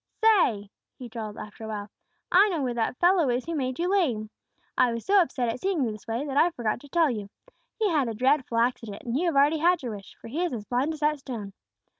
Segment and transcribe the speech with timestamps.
[0.19, 1.91] "Say," he drawled, after awhile,
[2.31, 4.31] "I know where that fellow is who made you lame.
[4.75, 7.29] I was so upset at seeing you this way that I forgot to tell you.
[7.77, 10.53] He had a dreadful accident, and you have already had your wish, for he is
[10.53, 11.53] as blind as that stone."